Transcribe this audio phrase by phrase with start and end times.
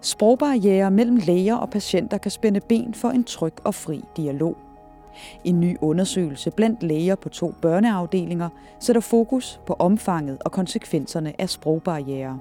[0.00, 4.56] Sprogbarriere mellem læger og patienter kan spænde ben for en tryg og fri dialog.
[5.44, 8.48] En ny undersøgelse blandt læger på to børneafdelinger
[8.80, 12.38] sætter fokus på omfanget og konsekvenserne af sprogbarriere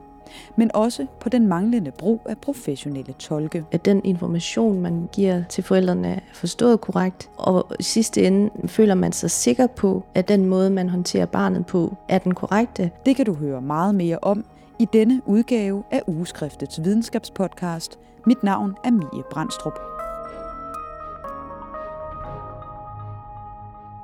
[0.56, 3.66] men også på den manglende brug af professionelle tolke.
[3.72, 8.96] At den information, man giver til forældrene, er forstået korrekt, og i sidste ende føler
[8.96, 12.92] man sig sikker på, at den måde, man håndterer barnet på, er den korrekte.
[13.06, 14.46] Det kan du høre meget mere om
[14.80, 18.00] i denne udgave af Ugeskriftets videnskabspodcast.
[18.26, 19.97] Mit navn er Mie Brandstrup.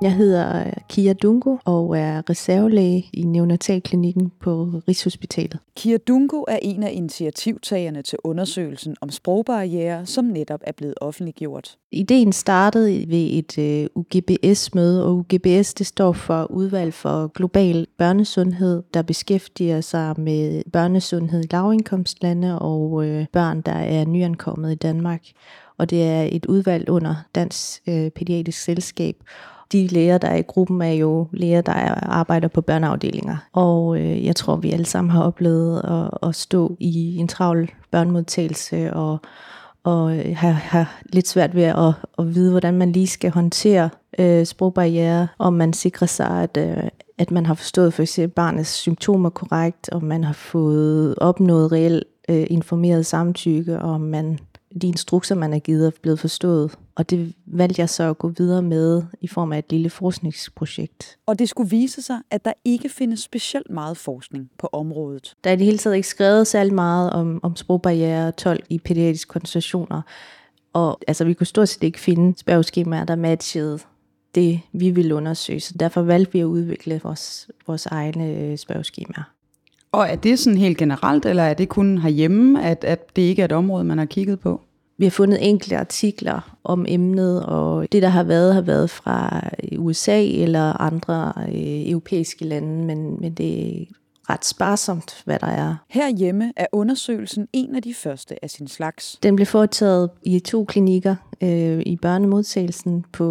[0.04, 5.58] Jeg hedder Kia Dungo og er reservelæge i neonatalklinikken på Rigshospitalet.
[5.76, 11.76] Kia Dungo er en af initiativtagerne til undersøgelsen om sprogbarriere, som netop er blevet offentliggjort.
[11.92, 18.82] Ideen startede ved et øh, UGBS-møde, og UGBS det står for Udvalg for Global Børnesundhed,
[18.94, 25.22] der beskæftiger sig med børnesundhed i lavindkomstlande og øh, børn, der er nyankommet i Danmark.
[25.78, 29.16] Og det er et udvalg under Dansk øh, Pædiatrisk Selskab,
[29.72, 31.72] de læger, der er i gruppen, er jo læger, der
[32.02, 33.36] arbejder på børneafdelinger.
[33.52, 37.70] Og øh, jeg tror, vi alle sammen har oplevet at, at stå i en travl
[37.90, 39.18] børnemodtagelse og,
[39.84, 43.90] og øh, har, har lidt svært ved at, at vide, hvordan man lige skal håndtere
[44.18, 46.88] øh, sprogbarriere, om man sikrer sig, at, øh,
[47.18, 52.04] at man har forstået for eksempel barnets symptomer korrekt, og man har fået opnået reelt
[52.28, 54.38] øh, informeret samtykke, og man
[54.82, 56.78] de instrukser, man er givet, er blevet forstået.
[56.94, 61.18] Og det valgte jeg så at gå videre med i form af et lille forskningsprojekt.
[61.26, 65.34] Og det skulle vise sig, at der ikke findes specielt meget forskning på området.
[65.44, 68.66] Der er i det hele taget ikke skrevet særlig meget om, om sprogbarriere og tolk
[68.70, 70.02] i pædiatriske konsultationer.
[70.72, 73.78] Og altså, vi kunne stort set ikke finde spørgeskemaer, der matchede
[74.34, 75.60] det, vi ville undersøge.
[75.60, 79.33] Så derfor valgte vi at udvikle vores, vores egne øh, spørgeskemaer.
[79.94, 83.42] Og er det sådan helt generelt, eller er det kun herhjemme, at, at det ikke
[83.42, 84.60] er et område, man har kigget på?
[84.98, 89.40] Vi har fundet enkelte artikler om emnet, og det, der har været, har været fra
[89.72, 93.88] øh, USA eller andre øh, europæiske lande, men, men det
[94.30, 95.76] ret sparsomt, hvad der er.
[95.88, 99.18] Herhjemme er undersøgelsen en af de første af sin slags.
[99.22, 103.24] Den blev foretaget i to klinikker øh, i børnemodtagelsen på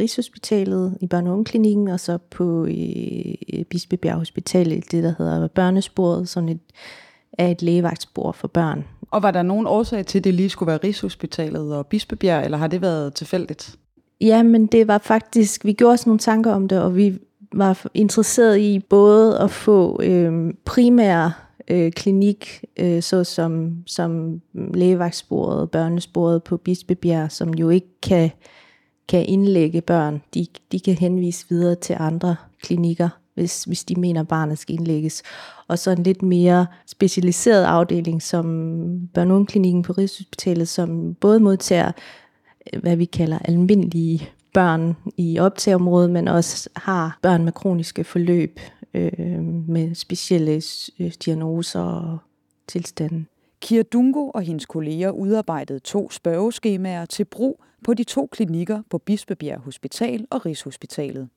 [0.00, 6.28] Rigshospitalet, i børne- og klinikken, og så på øh, Bispebjerg Hospital, det der hedder børnesporet,
[6.28, 6.60] som et,
[7.32, 8.84] er et lægevagtsbord for børn.
[9.10, 12.58] Og var der nogen årsag til, at det lige skulle være Rigshospitalet og Bispebjerg, eller
[12.58, 13.76] har det været tilfældigt?
[14.20, 17.18] Ja, men det var faktisk, vi gjorde os nogle tanker om det, og vi
[17.52, 25.70] var interesseret i både at få øh, primær øh, klinik, øh, så som, som lægevagtssporet,
[25.70, 28.30] børnesporet på Bispebjerg, som jo ikke kan,
[29.08, 30.22] kan indlægge børn.
[30.34, 34.74] De, de kan henvise videre til andre klinikker, hvis, hvis de mener, at barnet skal
[34.74, 35.22] indlægges.
[35.68, 38.44] Og så en lidt mere specialiseret afdeling, som
[39.14, 41.92] børn på Rigshospitalet, som både modtager
[42.72, 48.60] øh, hvad vi kalder almindelige børn i optagområdet, men også har børn med kroniske forløb
[48.94, 50.62] øh, med specielle
[51.00, 52.18] øh, diagnoser og
[52.68, 53.24] tilstande.
[53.60, 58.98] Kira Dungo og hendes kolleger udarbejdede to spørgeskemaer til brug på de to klinikker på
[58.98, 61.28] Bispebjerg Hospital og Rigshospitalet.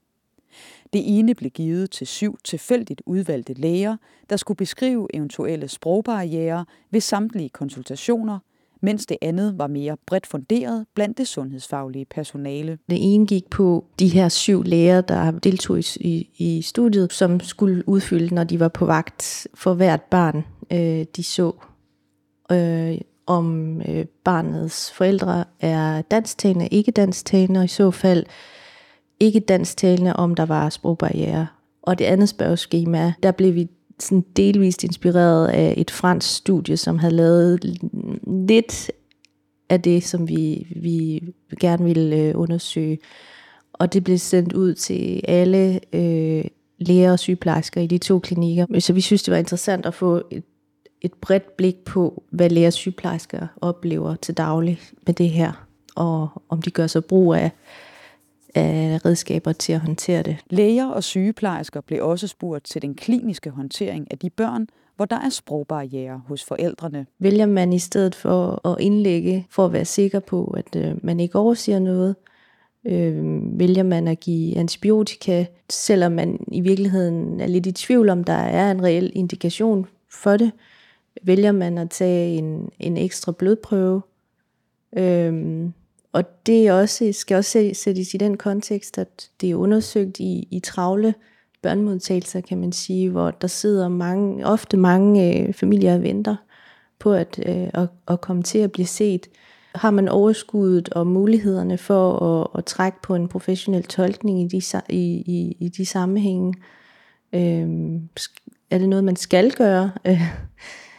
[0.94, 3.97] Det ene blev givet til syv tilfældigt udvalgte læger,
[4.30, 8.40] der skulle beskrive eventuelle sprogbarriere ved samtlige konsultationer–
[8.84, 12.78] mens det andet var mere bredt funderet blandt det sundhedsfaglige personale.
[12.90, 17.90] Det ene gik på de her syv læger, der deltog i, i studiet, som skulle
[17.90, 21.52] udfylde, når de var på vagt for hvert barn, øh, de så.
[22.52, 28.26] Øh, om øh, barnets forældre er dansktalende, ikke dansktalende, og i så fald
[29.20, 31.48] ikke dansktalende, om der var sprogbarriere.
[31.82, 33.68] Og det andet spørgeskema, der blev vi
[34.00, 37.80] sådan delvist inspireret af et fransk studie, som havde lavet
[38.48, 38.92] lidt
[39.70, 41.24] af det, som vi, vi
[41.59, 43.00] gerne ville øh, undersøge.
[43.74, 46.46] Og det blev sendt ud til alle øh,
[46.78, 48.80] læger og sygeplejersker i de to klinikker.
[48.80, 50.44] Så vi synes, det var interessant at få et,
[51.02, 56.30] et bredt blik på, hvad læger og sygeplejersker oplever til daglig med det her, og
[56.50, 57.51] om de gør så brug af
[58.56, 60.38] af redskaber til at håndtere det.
[60.50, 65.16] Læger og sygeplejersker blev også spurgt til den kliniske håndtering af de børn, hvor der
[65.16, 67.06] er sprogbarriere hos forældrene.
[67.20, 71.20] Vælger man i stedet for at indlægge, for at være sikker på, at øh, man
[71.20, 72.16] ikke overser noget,
[72.86, 78.24] øh, vælger man at give antibiotika, selvom man i virkeligheden er lidt i tvivl om,
[78.24, 80.52] der er en reel indikation for det,
[81.24, 84.02] vælger man at tage en, en ekstra blodprøve,
[84.98, 85.66] øh,
[86.13, 90.48] og det er også, skal også sættes i den kontekst, at det er undersøgt i,
[90.51, 91.13] i travle
[91.62, 96.36] børnemodtagelser, kan man sige, hvor der sidder mange, ofte mange øh, familier og venter
[97.00, 99.27] på at, øh, at, at komme til at blive set.
[99.75, 104.62] Har man overskuddet og mulighederne for at, at trække på en professionel tolkning i de,
[104.89, 106.54] i, i, i de sammenhænge?
[107.33, 107.68] Øh,
[108.71, 109.92] er det noget, man skal gøre?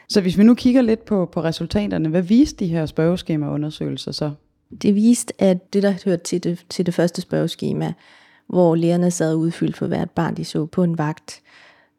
[0.09, 4.31] Så hvis vi nu kigger lidt på, på resultaterne, hvad viste de her spørgeskemaundersøgelser så?
[4.83, 7.93] Det viste, at det, der hørte til det, til det første spørgeskema,
[8.47, 11.43] hvor lærerne sad udfyldt for hvert barn, de så på en vagt,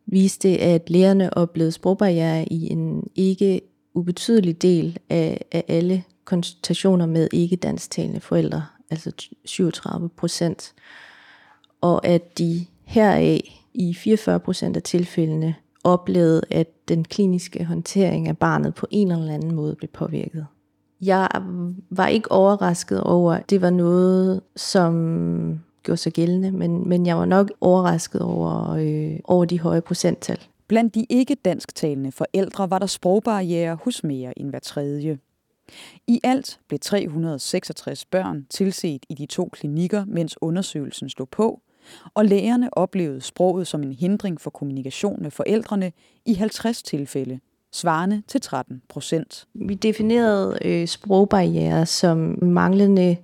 [0.05, 3.61] viste, at lærerne oplevede sprogbarriere i en ikke
[3.93, 9.11] ubetydelig del af, af alle konsultationer med ikke dansktalende forældre, altså
[9.45, 10.73] 37 procent.
[11.81, 18.37] Og at de heraf i 44 procent af tilfældene oplevede, at den kliniske håndtering af
[18.37, 20.45] barnet på en eller anden måde blev påvirket.
[21.05, 21.27] Jeg
[21.89, 27.17] var ikke overrasket over, at det var noget, som gjorde sig gældende, men, men jeg
[27.17, 30.39] var nok overrasket over, øh, over de høje procenttal.
[30.67, 35.17] Blandt de ikke dansktalende forældre var der sprogbarriere hos mere end hver tredje.
[36.07, 41.61] I alt blev 366 børn tilset i de to klinikker, mens undersøgelsen stod på,
[42.13, 45.91] og lægerne oplevede sproget som en hindring for kommunikation med forældrene
[46.25, 47.39] i 50 tilfælde,
[47.75, 49.47] svarende til 13 procent.
[49.53, 53.17] Vi definerede øh, sprogbarriere som manglende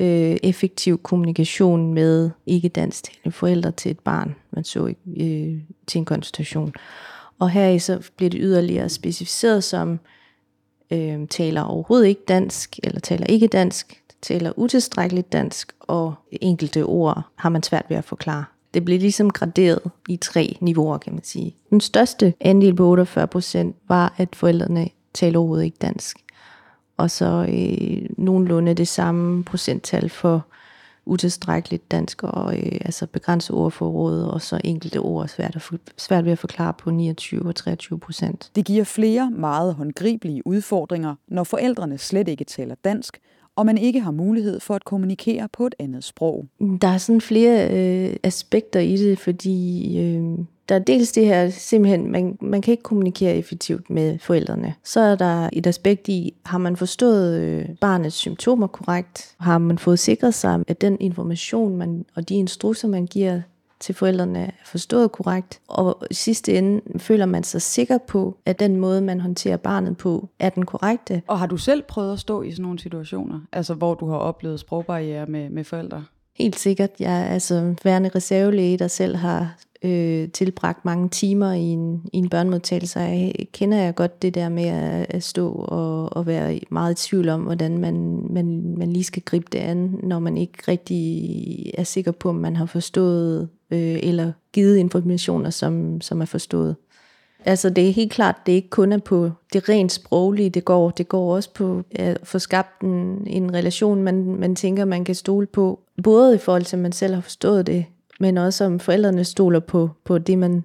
[0.00, 5.98] øh, effektiv kommunikation med ikke dansktalende forældre til et barn, man så ikke øh, til
[5.98, 6.72] en konsultation.
[7.38, 10.00] Og her så bliver det yderligere specificeret som
[10.90, 17.22] øh, taler overhovedet ikke dansk, eller taler ikke dansk, taler utilstrækkeligt dansk, og enkelte ord
[17.36, 18.44] har man svært ved at forklare.
[18.74, 21.54] Det blev ligesom graderet i tre niveauer, kan man sige.
[21.70, 26.16] Den største andel på 48 procent var, at forældrene taler overhovedet ikke dansk.
[26.96, 30.46] Og så øh, nogenlunde det samme procenttal for
[31.06, 35.62] utilstrækkeligt dansk og øh, altså begrænset ordforråd, og så enkelte ord svært, at,
[35.96, 38.50] svært ved at forklare på 29 og 23 procent.
[38.56, 43.20] Det giver flere meget håndgribelige udfordringer, når forældrene slet ikke taler dansk,
[43.60, 46.46] og man ikke har mulighed for at kommunikere på et andet sprog.
[46.82, 51.50] Der er sådan flere øh, aspekter i det, fordi øh, der er dels det her
[51.50, 54.74] simpelthen, man, man kan ikke kommunikere effektivt med forældrene.
[54.84, 59.34] Så er der et aspekt i, har man forstået øh, barnets symptomer korrekt?
[59.38, 63.40] Har man fået sikret sig, at den information man, og de instrukser, man giver
[63.80, 65.60] til forældrene er forstået korrekt.
[65.68, 69.96] Og i sidste ende føler man sig sikker på, at den måde, man håndterer barnet
[69.96, 71.22] på, er den korrekte.
[71.26, 74.16] Og har du selv prøvet at stå i sådan nogle situationer, altså hvor du har
[74.16, 76.04] oplevet sprogbarriere med, med forældre?
[76.34, 76.90] Helt sikkert.
[77.00, 82.18] Jeg er altså værende reservelæge, der selv har øh, tilbragt mange timer i en, i
[82.18, 83.00] en børnemodtagelse.
[83.00, 87.08] Jeg kender jeg godt det der med at, at stå og, og være meget i
[87.08, 91.70] tvivl om, hvordan man, man, man lige skal gribe det an, når man ikke rigtig
[91.74, 96.76] er sikker på, om man har forstået øh, eller givet informationer, som, som er forstået.
[97.44, 100.64] Altså det er helt klart, det er ikke kun er på det rent sproglige, det
[100.64, 100.90] går.
[100.90, 105.14] Det går også på at få skabt en, en relation, man, man tænker, man kan
[105.14, 105.80] stole på.
[106.02, 107.84] Både i forhold til, at man selv har forstået det,
[108.20, 110.64] men også om forældrene stoler på, på det, man,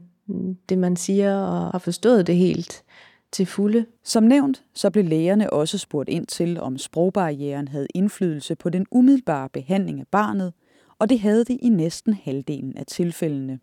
[0.69, 2.83] det, man siger og har forstået det helt
[3.31, 3.85] til fulde.
[4.03, 8.85] Som nævnt, så blev lægerne også spurgt ind til, om sprogbarrieren havde indflydelse på den
[8.91, 10.53] umiddelbare behandling af barnet,
[10.99, 13.59] og det havde det i næsten halvdelen af tilfældene.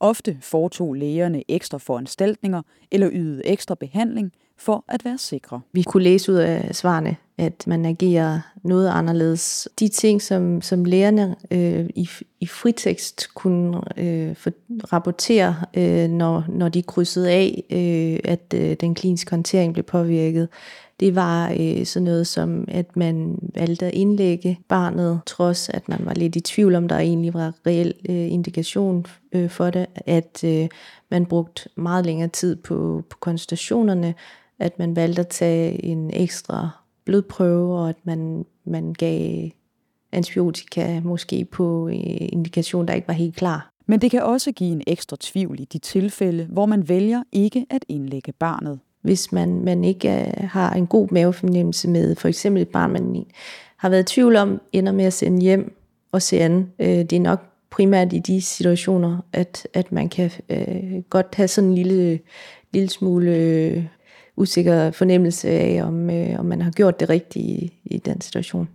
[0.00, 5.60] Ofte foretog lægerne ekstra foranstaltninger eller ydede ekstra behandling for at være sikre.
[5.72, 9.68] Vi kunne læse ud af svarene, at man agerer noget anderledes.
[9.80, 12.08] De ting, som, som lægerne øh, i,
[12.40, 14.50] i fritekst kunne øh, for,
[14.92, 20.48] rapportere, øh, når, når de krydsede af, øh, at øh, den kliniske håndtering blev påvirket,
[21.02, 25.98] det var øh, sådan noget som, at man valgte at indlægge barnet, trods at man
[26.04, 30.44] var lidt i tvivl om, der egentlig var reel øh, indikation øh, for det, at
[30.44, 30.68] øh,
[31.10, 34.14] man brugte meget længere tid på, på konsultationerne,
[34.58, 36.68] at man valgte at tage en ekstra
[37.04, 39.48] blodprøve, og at man, man gav
[40.12, 41.96] antibiotika måske på øh,
[42.32, 43.72] indikation, der ikke var helt klar.
[43.86, 47.66] Men det kan også give en ekstra tvivl i de tilfælde, hvor man vælger ikke
[47.70, 48.80] at indlægge barnet.
[49.02, 53.24] Hvis man, man ikke øh, har en god mavefornemmelse med for eksempel et barn, man
[53.76, 55.76] har været i tvivl om, ender med at sende hjem
[56.12, 56.72] og se an.
[56.78, 57.40] Øh, det er nok
[57.70, 62.20] primært i de situationer, at, at man kan øh, godt have sådan en lille,
[62.72, 63.84] lille smule øh,
[64.36, 68.68] usikker fornemmelse af, om, øh, om man har gjort det rigtige i, i den situation.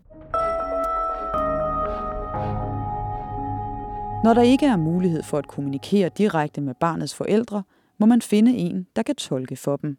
[4.24, 7.64] Når der ikke er mulighed for at kommunikere direkte med barnets forældre,
[8.00, 9.98] må man finde en, der kan tolke for dem.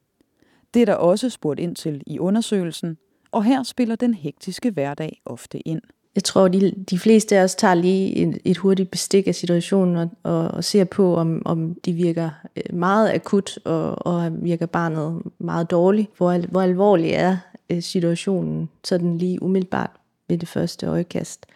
[0.75, 2.99] Det er der også spurgt ind til i undersøgelsen,
[3.33, 5.81] og her spiller den hektiske hverdag ofte ind.
[6.15, 9.97] Jeg tror, de, de fleste af os tager lige et, et hurtigt bestik af situationen
[9.97, 14.67] og, og, og ser på, om, om de virker øh, meget akut og, og virker
[14.67, 16.11] barnet meget dårligt.
[16.17, 17.37] Hvor, hvor alvorlig er
[17.71, 19.91] øh, situationen sådan lige umiddelbart
[20.29, 21.47] ved det første øjekast.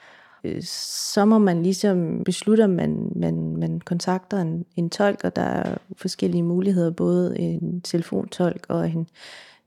[0.44, 5.36] Øh, så må man ligesom beslutte, om man, man, man kontakter en, en tolk, og
[5.36, 9.08] der er forskellige muligheder, både en telefontolk og en,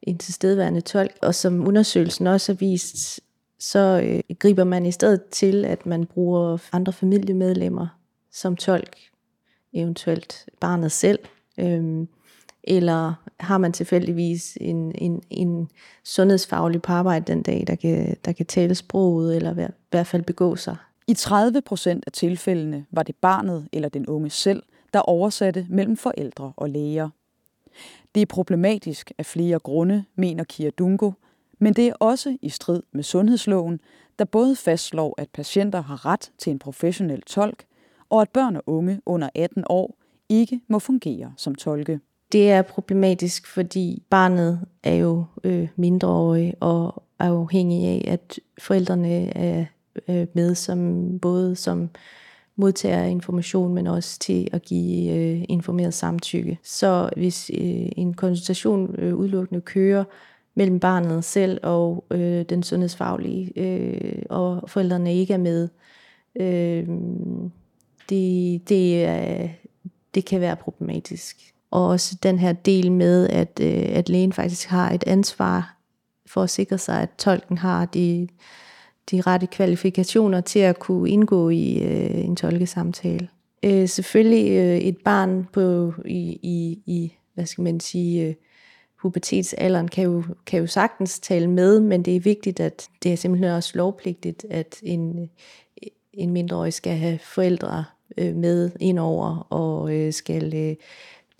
[0.01, 1.17] en tilstedeværende tolk.
[1.21, 3.19] Og som undersøgelsen også har vist,
[3.59, 7.87] så øh, griber man i stedet til, at man bruger andre familiemedlemmer
[8.31, 8.97] som tolk,
[9.73, 11.19] eventuelt barnet selv.
[11.59, 12.07] Øhm,
[12.67, 15.69] eller har man tilfældigvis en, en, en
[16.03, 20.23] sundhedsfaglig på arbejde den dag, der kan, der kan tale sproget, eller i hvert fald
[20.23, 20.75] begå sig.
[21.07, 25.97] I 30 procent af tilfældene var det barnet eller den unge selv, der oversatte mellem
[25.97, 27.09] forældre og læger.
[28.15, 31.11] Det er problematisk af flere grunde, mener Kira Dungo,
[31.59, 33.79] men det er også i strid med sundhedsloven,
[34.19, 37.65] der både fastslår, at patienter har ret til en professionel tolk,
[38.09, 39.97] og at børn og unge under 18 år
[40.29, 41.99] ikke må fungere som tolke.
[42.31, 49.37] Det er problematisk, fordi barnet er jo øh, mindreårig og er afhængig af, at forældrene
[49.37, 49.65] er
[50.07, 51.89] øh, med som både som
[52.55, 56.59] modtager information, men også til at give øh, informeret samtykke.
[56.63, 60.03] Så hvis øh, en konsultation øh, udelukkende kører
[60.55, 65.69] mellem barnet selv og øh, den sundhedsfaglige, øh, og forældrene ikke er med,
[66.35, 66.87] øh,
[68.09, 69.49] det, det, er,
[70.15, 71.54] det kan være problematisk.
[71.71, 75.77] Og også den her del med, at, øh, at lægen faktisk har et ansvar
[76.27, 78.27] for at sikre sig, at tolken har de,
[79.11, 83.27] de rette kvalifikationer til at kunne indgå i øh, en tolkesamtale.
[83.63, 88.33] Øh, selvfølgelig øh, et barn på i, i, i hvad skal man sige, øh,
[89.01, 93.17] pubertetsalderen kan jo, kan jo sagtens tale med, men det er vigtigt, at det er
[93.17, 95.29] simpelthen også lovpligtigt, at en,
[96.13, 97.85] en mindreårig skal have forældre
[98.17, 100.75] øh, med indover og øh, skal øh,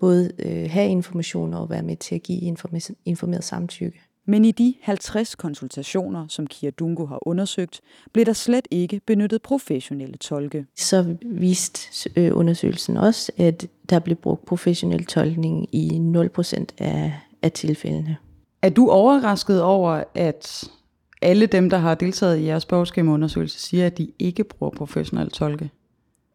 [0.00, 4.00] både øh, have information og være med til at give informeret, informeret samtykke.
[4.28, 7.80] Men i de 50 konsultationer, som Kia Dungo har undersøgt,
[8.12, 10.66] blev der slet ikke benyttet professionelle tolke.
[10.76, 17.12] Så viste øh, undersøgelsen også, at der blev brugt professionel tolkning i 0% af,
[17.42, 18.16] af tilfældene.
[18.62, 20.70] Er du overrasket over, at
[21.22, 25.70] alle dem, der har deltaget i jeres spørgeskemaundersøgelse, siger, at de ikke bruger professionelle tolke?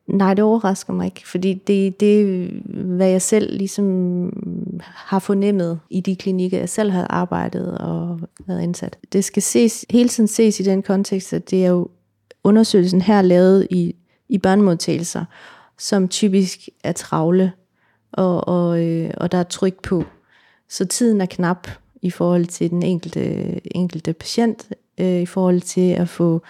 [0.07, 2.47] Nej, det overrasker mig ikke, fordi det, det er,
[2.95, 4.33] hvad jeg selv ligesom
[4.81, 8.97] har fornemmet i de klinikker, jeg selv har arbejdet og været indsat.
[9.13, 11.89] Det skal ses, hele tiden ses i den kontekst, at det er jo
[12.43, 13.95] undersøgelsen her lavet i,
[14.29, 15.25] i børnemodtagelser,
[15.77, 17.51] som typisk er travle,
[18.11, 20.03] og, og, øh, og der er tryk på.
[20.69, 21.67] Så tiden er knap
[22.01, 26.41] i forhold til den enkelte, enkelte patient, øh, i forhold til at få,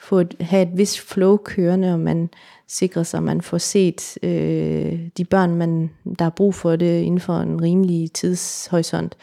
[0.00, 2.28] få et, have et vis flow kørende, og man
[2.68, 7.02] sikrer sig, at man får set øh, de børn, man, der har brug for det
[7.02, 9.16] inden for en rimelig tidshorisont.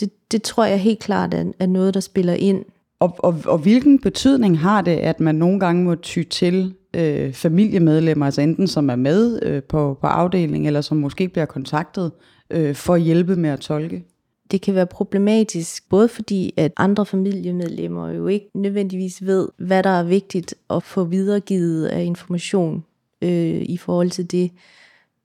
[0.00, 2.64] Det, det tror jeg helt klart er, er noget, der spiller ind.
[3.00, 7.32] Og, og, og hvilken betydning har det, at man nogle gange må ty til øh,
[7.32, 12.12] familiemedlemmer, altså enten som er med øh, på, på afdelingen, eller som måske bliver kontaktet
[12.50, 14.04] øh, for at hjælpe med at tolke?
[14.50, 19.90] Det kan være problematisk, både fordi at andre familiemedlemmer jo ikke nødvendigvis ved, hvad der
[19.90, 22.84] er vigtigt at få videregivet af information
[23.22, 24.50] øh, i forhold til det,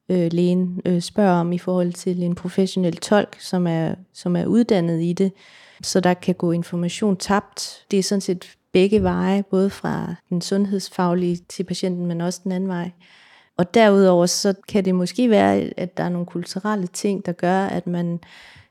[0.09, 4.45] øh, lægen øh, spørger om i forhold til en professionel tolk, som er, som er
[4.45, 5.31] uddannet i det,
[5.83, 7.85] så der kan gå information tabt.
[7.91, 12.51] Det er sådan set begge veje, både fra den sundhedsfaglige til patienten, men også den
[12.51, 12.91] anden vej.
[13.57, 17.65] Og derudover så kan det måske være, at der er nogle kulturelle ting, der gør,
[17.65, 18.19] at man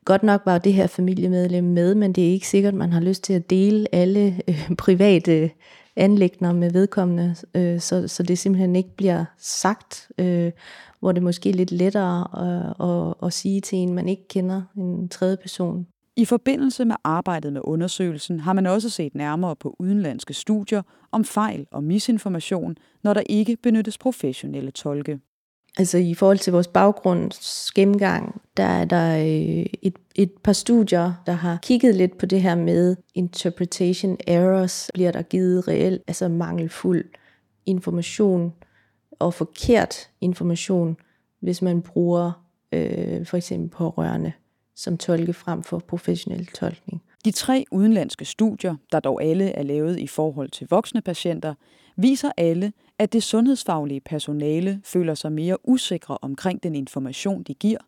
[0.08, 3.24] Godt nok var det her familiemedlem med, men det er ikke sikkert, man har lyst
[3.24, 5.50] til at dele alle øh, private
[5.96, 10.52] anlægner med vedkommende, øh, så, så det simpelthen ikke bliver sagt, øh,
[11.00, 14.62] hvor det måske er lidt lettere at, at, at sige til en, man ikke kender,
[14.76, 15.86] en tredje person.
[16.16, 21.24] I forbindelse med arbejdet med undersøgelsen har man også set nærmere på udenlandske studier om
[21.24, 25.20] fejl og misinformation, når der ikke benyttes professionelle tolke.
[25.78, 31.32] Altså i forhold til vores baggrundsgennemgang, der er der øh, et, et par studier, der
[31.32, 34.90] har kigget lidt på det her med interpretation errors.
[34.94, 37.04] Bliver der givet reelt, altså mangelfuld
[37.66, 38.52] information
[39.18, 40.96] og forkert information,
[41.40, 44.32] hvis man bruger øh, for eksempel pårørende
[44.76, 47.02] som tolke frem for professionel tolkning.
[47.24, 51.54] De tre udenlandske studier, der dog alle er lavet i forhold til voksne patienter,
[51.96, 57.78] viser alle, at det sundhedsfaglige personale føler sig mere usikre omkring den information, de giver,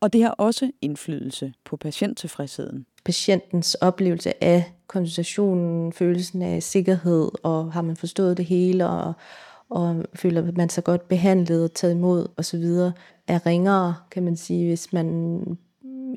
[0.00, 2.86] og det har også indflydelse på patienttilfredsheden.
[3.04, 9.12] Patientens oplevelse af konsultationen, følelsen af sikkerhed, og har man forstået det hele, og,
[9.68, 12.64] og føler man sig godt behandlet og taget imod osv.,
[13.26, 15.58] er ringere, kan man sige, hvis man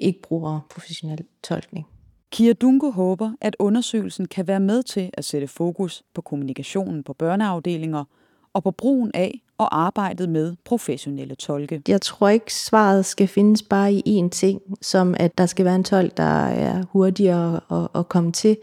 [0.01, 1.87] ikke bruger professionel tolkning.
[2.31, 7.13] Kia Dungo håber, at undersøgelsen kan være med til at sætte fokus på kommunikationen på
[7.13, 8.03] børneafdelinger
[8.53, 11.81] og på brugen af og arbejdet med professionelle tolke.
[11.87, 15.75] Jeg tror ikke, svaret skal findes bare i én ting, som at der skal være
[15.75, 18.57] en tolk, der er hurtigere at, at komme til.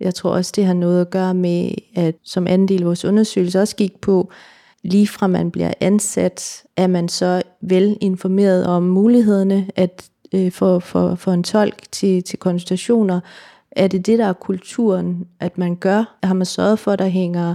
[0.00, 3.04] Jeg tror også, det har noget at gøre med, at som anden del af vores
[3.04, 4.30] undersøgelse også gik på,
[4.82, 10.78] lige fra man bliver ansat, er man så vel informeret om mulighederne at øh, for,
[10.78, 13.20] for, for en tolk til, til konsultationer.
[13.70, 16.18] Er det det, der er kulturen, at man gør?
[16.22, 17.54] Har man sørget for, at der hænger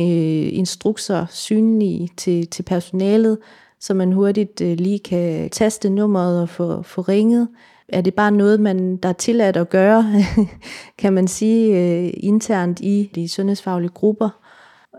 [0.00, 3.38] øh, instrukser synlige til, til personalet,
[3.80, 7.48] så man hurtigt øh, lige kan taste nummeret og få, få ringet?
[7.88, 10.04] Er det bare noget, man der er tilladt at gøre,
[10.98, 14.28] kan man sige, øh, internt i de sundhedsfaglige grupper?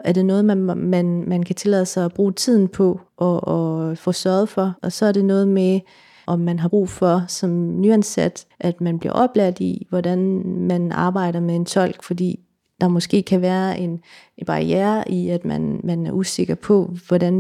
[0.04, 3.98] Er det noget, man, man, man kan tillade sig at bruge tiden på og, og
[3.98, 4.74] få sørget for?
[4.82, 5.80] Og så er det noget med,
[6.28, 11.40] om man har brug for som nyansat, at man bliver oplært i, hvordan man arbejder
[11.40, 12.40] med en tolk, fordi
[12.82, 13.90] der måske kan være en,
[14.38, 17.34] en barriere i, at man, man er usikker på, hvordan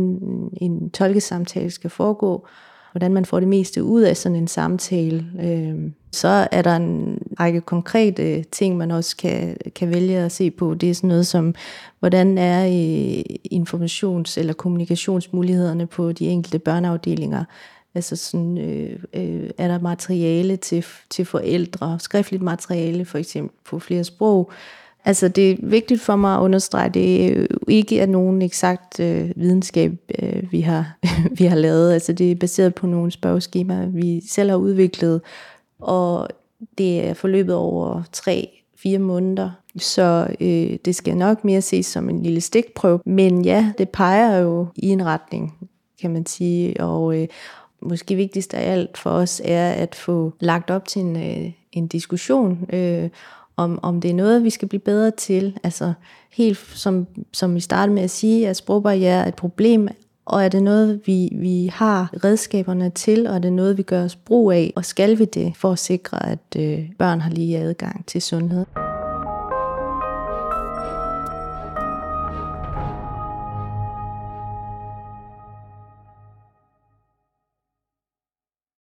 [0.61, 2.47] en tolkesamtale skal foregå,
[2.91, 5.25] hvordan man får det meste ud af sådan en samtale.
[5.41, 10.51] Øh, så er der en række konkrete ting, man også kan, kan vælge at se
[10.51, 10.73] på.
[10.73, 11.55] Det er sådan noget som,
[11.99, 13.23] hvordan er øh,
[13.53, 17.43] informations- eller kommunikationsmulighederne på de enkelte børneafdelinger.
[17.95, 23.79] Altså sådan, øh, øh, er der materiale til, til forældre, skriftligt materiale for eksempel på
[23.79, 24.51] flere sprog.
[25.05, 29.00] Altså det er vigtigt for mig at understrege, at det øh, ikke er nogen eksakt
[29.00, 30.98] øh, videnskab, øh, vi, har,
[31.38, 31.93] vi har lavet.
[31.93, 35.22] Altså det er baseret på nogle spørgeskemaer, vi selv har udviklet,
[35.79, 36.27] og
[36.77, 42.10] det er forløbet over tre fire måneder, så øh, det skal nok mere ses som
[42.10, 43.00] en lille stikprøve.
[43.05, 45.69] Men ja, det peger jo i en retning,
[46.01, 47.27] kan man sige, og, øh,
[47.81, 51.88] måske vigtigst af alt for os er at få lagt op til en, øh, en
[51.88, 53.10] diskussion øh,
[53.57, 55.57] om, om det er noget, vi skal blive bedre til.
[55.63, 55.93] Altså
[56.31, 59.88] helt som, som vi startede med at sige, at sprogbarriere er et problem,
[60.25, 64.04] og er det noget, vi, vi har redskaberne til, og er det noget, vi gør
[64.04, 67.58] os brug af, og skal vi det for at sikre, at øh, børn har lige
[67.58, 68.65] adgang til sundhed?